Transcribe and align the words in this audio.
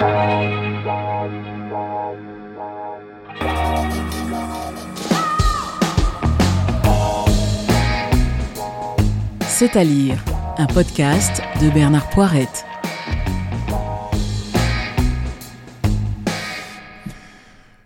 C'est 0.00 0.06
à 9.76 9.84
lire, 9.84 10.24
un 10.56 10.66
podcast 10.66 11.42
de 11.60 11.68
Bernard 11.68 12.08
Poirette. 12.08 12.64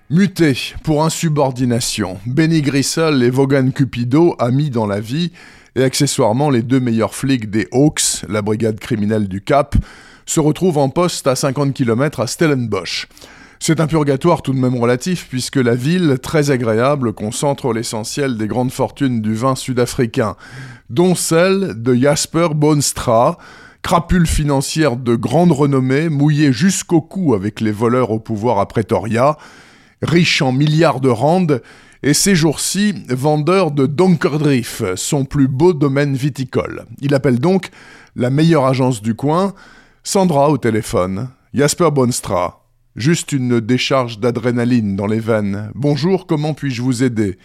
Muté 0.08 0.56
pour 0.84 1.04
insubordination, 1.04 2.20
Benny 2.26 2.62
Grissel 2.62 3.24
et 3.24 3.30
Vaughan 3.30 3.72
Cupido, 3.72 4.36
amis 4.38 4.70
dans 4.70 4.86
la 4.86 5.00
vie, 5.00 5.32
et 5.76 5.82
accessoirement 5.82 6.50
les 6.50 6.62
deux 6.62 6.80
meilleurs 6.80 7.14
flics 7.14 7.50
des 7.50 7.68
Hawks, 7.72 8.24
la 8.28 8.42
brigade 8.42 8.78
criminelle 8.78 9.28
du 9.28 9.42
Cap, 9.42 9.76
se 10.26 10.40
retrouvent 10.40 10.78
en 10.78 10.88
poste 10.88 11.26
à 11.26 11.36
50 11.36 11.74
km 11.74 12.20
à 12.20 12.26
Stellenbosch. 12.26 13.08
C'est 13.60 13.80
un 13.80 13.86
purgatoire 13.86 14.42
tout 14.42 14.52
de 14.52 14.58
même 14.58 14.76
relatif 14.76 15.26
puisque 15.28 15.56
la 15.56 15.74
ville, 15.74 16.18
très 16.22 16.50
agréable, 16.50 17.12
concentre 17.12 17.72
l'essentiel 17.72 18.36
des 18.36 18.46
grandes 18.46 18.72
fortunes 18.72 19.22
du 19.22 19.34
vin 19.34 19.54
sud-africain, 19.54 20.36
dont 20.90 21.14
celle 21.14 21.82
de 21.82 21.94
Jasper 21.94 22.48
Boonstra, 22.54 23.38
crapule 23.82 24.26
financière 24.26 24.96
de 24.96 25.14
grande 25.14 25.52
renommée, 25.52 26.08
mouillée 26.08 26.52
jusqu'au 26.52 27.00
cou 27.00 27.34
avec 27.34 27.60
les 27.60 27.72
voleurs 27.72 28.10
au 28.10 28.18
pouvoir 28.18 28.58
à 28.58 28.66
Pretoria, 28.66 29.36
riche 30.04 30.42
en 30.42 30.52
milliards 30.52 31.00
de 31.00 31.08
rands, 31.08 31.46
et 32.02 32.14
ces 32.14 32.34
jours-ci 32.34 32.94
vendeur 33.08 33.70
de 33.70 33.86
Donkerdrift, 33.86 34.96
son 34.96 35.24
plus 35.24 35.48
beau 35.48 35.72
domaine 35.72 36.14
viticole. 36.14 36.84
Il 37.00 37.14
appelle 37.14 37.38
donc 37.38 37.70
la 38.14 38.30
meilleure 38.30 38.66
agence 38.66 39.02
du 39.02 39.14
coin, 39.14 39.54
Sandra 40.02 40.50
au 40.50 40.58
téléphone, 40.58 41.30
Jasper 41.54 41.90
Bonstra, 41.90 42.66
juste 42.94 43.32
une 43.32 43.58
décharge 43.60 44.20
d'adrénaline 44.20 44.96
dans 44.96 45.06
les 45.06 45.18
veines. 45.18 45.70
Bonjour, 45.74 46.26
comment 46.26 46.52
puis-je 46.52 46.82
vous 46.82 47.02
aider? 47.02 47.38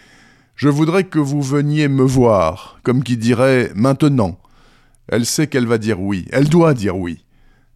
Je 0.55 0.67
voudrais 0.67 1.05
que 1.05 1.19
vous 1.19 1.41
veniez 1.41 1.87
me 1.87 2.03
voir, 2.03 2.79
comme 2.83 3.01
qui 3.01 3.15
dirait 3.15 3.71
maintenant. 3.75 4.37
Elle 5.07 5.25
sait 5.25 5.47
qu'elle 5.47 5.67
va 5.67 5.77
dire 5.77 6.01
oui, 6.01 6.25
elle 6.33 6.49
doit 6.49 6.73
dire 6.73 6.97
oui. 6.97 7.23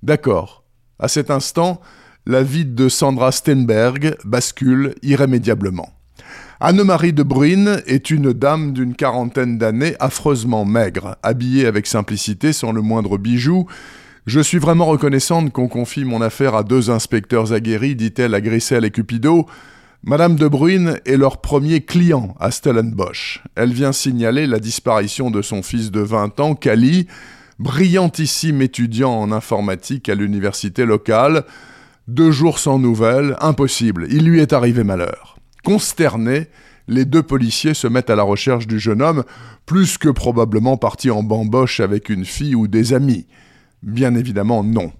D'accord. 0.03 0.65
À 0.99 1.07
cet 1.07 1.31
instant, 1.31 1.79
la 2.25 2.41
vie 2.41 2.65
de 2.65 2.87
Sandra 2.87 3.31
Steinberg 3.31 4.15
bascule 4.23 4.95
irrémédiablement. 5.01 5.89
Anne-Marie 6.61 7.11
de 7.11 7.23
Bruyne 7.23 7.81
est 7.85 8.09
une 8.09 8.31
dame 8.31 8.71
d'une 8.71 8.95
quarantaine 8.95 9.57
d'années 9.57 9.95
affreusement 9.99 10.63
maigre, 10.63 11.17
habillée 11.21 11.65
avec 11.65 11.85
simplicité 11.85 12.53
sans 12.53 12.71
le 12.71 12.81
moindre 12.81 13.17
bijou. 13.17 13.67
Je 14.25 14.39
suis 14.39 14.59
vraiment 14.59 14.85
reconnaissante 14.85 15.51
qu'on 15.51 15.67
confie 15.67 16.05
mon 16.05 16.21
affaire 16.21 16.55
à 16.55 16.63
deux 16.63 16.89
inspecteurs 16.89 17.51
aguerris, 17.51 17.97
dit-elle 17.97 18.33
à 18.33 18.39
Grissel 18.39 18.85
et 18.85 18.91
Cupido. 18.91 19.45
Madame 20.05 20.37
de 20.37 20.47
Bruyne 20.47 20.99
est 21.05 21.17
leur 21.17 21.41
premier 21.41 21.81
client 21.81 22.35
à 22.39 22.51
Stellenbosch. 22.51 23.43
Elle 23.55 23.73
vient 23.73 23.91
signaler 23.91 24.47
la 24.47 24.59
disparition 24.59 25.29
de 25.29 25.41
son 25.41 25.61
fils 25.61 25.91
de 25.91 25.99
20 25.99 26.39
ans, 26.39 26.55
Cali, 26.55 27.07
brillantissime 27.59 28.61
étudiant 28.61 29.11
en 29.11 29.33
informatique 29.33 30.07
à 30.07 30.15
l'université 30.15 30.85
locale. 30.85 31.43
Deux 32.09 32.31
jours 32.31 32.59
sans 32.59 32.79
nouvelles, 32.79 33.37
impossible, 33.39 34.07
il 34.09 34.25
lui 34.25 34.41
est 34.41 34.51
arrivé 34.51 34.83
malheur. 34.83 35.37
Consternés, 35.63 36.47
les 36.89 37.05
deux 37.05 37.23
policiers 37.23 37.73
se 37.73 37.87
mettent 37.87 38.09
à 38.09 38.17
la 38.17 38.23
recherche 38.23 38.67
du 38.67 38.77
jeune 38.77 39.01
homme, 39.01 39.23
plus 39.65 39.97
que 39.97 40.09
probablement 40.09 40.75
parti 40.75 41.09
en 41.09 41.23
bamboche 41.23 41.79
avec 41.79 42.09
une 42.09 42.25
fille 42.25 42.55
ou 42.55 42.67
des 42.67 42.93
amis. 42.93 43.25
Bien 43.83 44.15
évidemment, 44.15 44.65
non. 44.65 44.91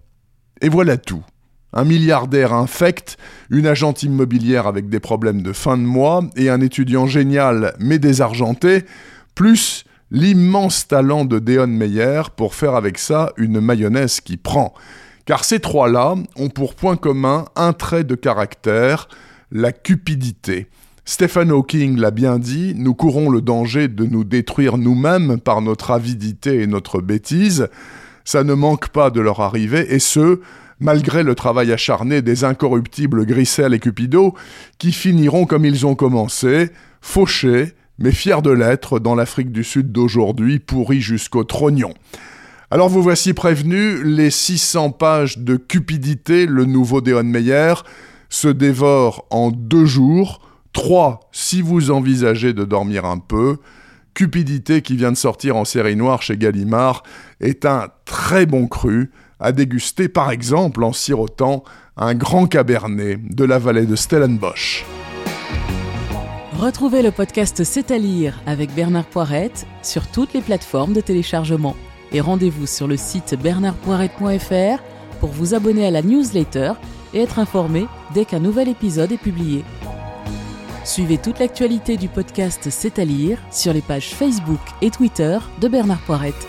Et 0.61 0.69
voilà 0.69 0.95
tout. 0.95 1.25
Un 1.73 1.83
milliardaire 1.83 2.53
infect, 2.53 3.17
une 3.49 3.67
agente 3.67 4.03
immobilière 4.03 4.65
avec 4.65 4.87
des 4.87 5.01
problèmes 5.01 5.41
de 5.41 5.51
fin 5.51 5.77
de 5.77 5.83
mois 5.83 6.23
et 6.37 6.49
un 6.49 6.61
étudiant 6.61 7.05
génial 7.05 7.75
mais 7.79 7.99
désargenté, 7.99 8.85
plus 9.35 9.83
l'immense 10.09 10.87
talent 10.87 11.25
de 11.25 11.39
Deon 11.39 11.67
Meyer 11.67 12.21
pour 12.37 12.55
faire 12.55 12.75
avec 12.75 12.97
ça 12.97 13.33
une 13.35 13.59
mayonnaise 13.59 14.21
qui 14.21 14.37
prend. 14.37 14.73
Car 15.25 15.45
ces 15.45 15.59
trois-là 15.59 16.15
ont 16.35 16.49
pour 16.49 16.75
point 16.75 16.97
commun 16.97 17.45
un 17.55 17.73
trait 17.73 18.03
de 18.03 18.15
caractère, 18.15 19.07
la 19.51 19.71
cupidité. 19.71 20.67
Stephen 21.05 21.51
Hawking 21.51 21.97
l'a 21.97 22.11
bien 22.11 22.39
dit, 22.39 22.73
nous 22.75 22.93
courons 22.93 23.29
le 23.29 23.41
danger 23.41 23.87
de 23.87 24.05
nous 24.05 24.23
détruire 24.23 24.77
nous-mêmes 24.77 25.39
par 25.39 25.61
notre 25.61 25.91
avidité 25.91 26.61
et 26.61 26.67
notre 26.67 27.01
bêtise. 27.01 27.67
Ça 28.25 28.43
ne 28.43 28.53
manque 28.53 28.89
pas 28.89 29.09
de 29.09 29.19
leur 29.19 29.41
arriver, 29.41 29.93
et 29.93 29.99
ce, 29.99 30.39
malgré 30.79 31.23
le 31.23 31.35
travail 31.35 31.71
acharné 31.73 32.21
des 32.21 32.45
incorruptibles 32.45 33.25
Grissel 33.25 33.73
et 33.73 33.79
Cupido, 33.79 34.33
qui 34.77 34.93
finiront 34.93 35.45
comme 35.45 35.65
ils 35.65 35.85
ont 35.85 35.95
commencé, 35.95 36.69
fauchés, 37.01 37.73
mais 37.99 38.11
fiers 38.11 38.41
de 38.41 38.51
l'être 38.51 38.99
dans 38.99 39.15
l'Afrique 39.15 39.51
du 39.51 39.63
Sud 39.63 39.91
d'aujourd'hui, 39.91 40.59
pourris 40.59 41.01
jusqu'au 41.01 41.43
trognon. 41.43 41.93
Alors 42.73 42.89
vous 42.89 43.03
voici 43.03 43.33
prévenus, 43.33 44.01
les 44.03 44.31
600 44.31 44.93
pages 44.93 45.37
de 45.37 45.57
cupidité, 45.57 46.47
le 46.47 46.65
nouveau 46.65 47.01
Deon 47.01 47.23
Meyer, 47.23 47.75
se 48.29 48.47
dévore 48.47 49.27
en 49.29 49.51
deux 49.51 49.85
jours, 49.85 50.41
trois 50.73 51.19
si 51.31 51.61
vous 51.61 51.91
envisagez 51.91 52.51
de 52.51 52.63
dormir 52.63 53.05
un 53.05 53.19
peu. 53.19 53.57
Cupidité 54.15 54.81
qui 54.81 54.95
vient 54.95 55.11
de 55.11 55.17
sortir 55.17 55.55
en 55.55 55.65
série 55.65 55.95
noire 55.95 56.23
chez 56.23 56.35
Gallimard 56.35 57.03
est 57.39 57.65
un 57.65 57.89
très 58.05 58.47
bon 58.47 58.65
cru 58.65 59.11
à 59.39 59.51
déguster 59.51 60.09
par 60.09 60.31
exemple 60.31 60.83
en 60.83 60.93
sirotant 60.93 61.63
un 61.95 62.15
grand 62.15 62.47
cabernet 62.47 63.19
de 63.23 63.43
la 63.43 63.59
vallée 63.59 63.85
de 63.85 63.95
Stellenbosch. 63.95 64.83
Retrouvez 66.57 67.03
le 67.03 67.11
podcast 67.11 67.63
C'est 67.63 67.91
à 67.91 67.99
lire 67.99 68.41
avec 68.47 68.73
Bernard 68.73 69.05
Poirette 69.05 69.67
sur 69.83 70.07
toutes 70.07 70.33
les 70.33 70.41
plateformes 70.41 70.93
de 70.93 71.01
téléchargement 71.01 71.75
et 72.13 72.21
rendez-vous 72.21 72.67
sur 72.67 72.87
le 72.87 72.97
site 72.97 73.35
bernardpoirette.fr 73.41 74.83
pour 75.19 75.29
vous 75.29 75.53
abonner 75.53 75.85
à 75.85 75.91
la 75.91 76.01
newsletter 76.01 76.73
et 77.13 77.21
être 77.21 77.39
informé 77.39 77.87
dès 78.13 78.25
qu'un 78.25 78.39
nouvel 78.39 78.69
épisode 78.69 79.11
est 79.11 79.17
publié. 79.17 79.63
Suivez 80.85 81.17
toute 81.17 81.39
l'actualité 81.39 81.97
du 81.97 82.09
podcast 82.09 82.69
C'est 82.69 82.99
à 82.99 83.05
lire 83.05 83.39
sur 83.51 83.73
les 83.73 83.81
pages 83.81 84.09
Facebook 84.13 84.59
et 84.81 84.91
Twitter 84.91 85.37
de 85.61 85.67
Bernard 85.67 86.01
Poirette. 86.01 86.47